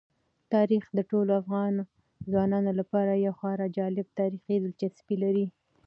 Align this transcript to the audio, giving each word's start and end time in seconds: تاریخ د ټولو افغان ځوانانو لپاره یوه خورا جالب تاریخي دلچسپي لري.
تاریخ 0.53 0.83
د 0.97 0.99
ټولو 1.09 1.31
افغان 1.41 1.73
ځوانانو 2.31 2.71
لپاره 2.79 3.11
یوه 3.25 3.37
خورا 3.39 3.67
جالب 3.77 4.07
تاریخي 4.19 4.55
دلچسپي 4.59 5.15
لري. 5.23 5.45